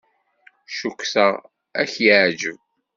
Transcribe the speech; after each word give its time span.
Cukkteɣ 0.77 1.33
ad 1.79 1.87
k-yeɛjeb. 1.93 2.57